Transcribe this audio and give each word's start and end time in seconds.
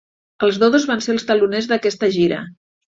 Els 0.47 0.57
Dodos 0.63 0.87
van 0.93 1.05
ser 1.07 1.15
els 1.17 1.29
teloners 1.33 1.71
d'aquesta 1.75 2.13
gira. 2.21 2.45